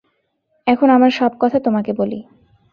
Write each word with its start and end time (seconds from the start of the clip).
এখন 0.67 0.87
আমার 0.89 1.11
সব 1.11 1.31
কথা 1.39 1.57
তোমাকে 1.59 1.91
বলি। 1.93 2.19